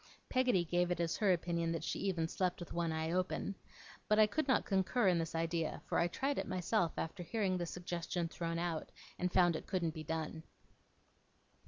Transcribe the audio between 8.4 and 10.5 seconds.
out, and found it couldn't be done.